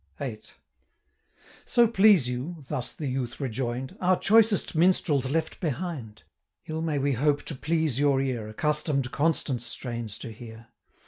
VIII. 0.17 0.41
'So 1.63 1.87
please 1.87 2.27
you,' 2.27 2.57
thus 2.67 2.91
the 2.91 3.05
youth 3.05 3.39
rejoin'd, 3.39 3.95
'Our 4.01 4.17
choicest 4.17 4.73
minstrel's 4.73 5.29
left 5.29 5.59
behind. 5.59 6.23
115 6.65 6.73
Ill 6.75 6.81
may 6.81 6.97
we 6.97 7.11
hope 7.13 7.43
to 7.43 7.53
please 7.53 7.99
your 7.99 8.19
ear, 8.19 8.47
Accustom'd 8.49 9.11
Constant's 9.11 9.67
strains 9.67 10.17
to 10.17 10.31
hear. 10.31 10.69